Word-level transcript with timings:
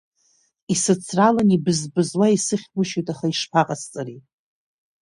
Исыцралан, 0.73 1.49
ибызбызуа 1.55 2.27
исыхьгәышьоит, 2.35 3.07
аха 3.13 3.25
ишԥаҟасҵари? 3.31 4.19